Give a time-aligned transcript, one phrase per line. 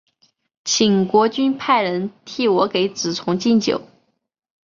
[0.65, 3.83] 请国君派人替我给子重进酒。